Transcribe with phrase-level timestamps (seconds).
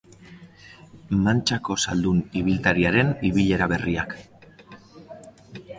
[1.27, 4.21] Mantxako zaldun ibiltariaren ibilera berriak.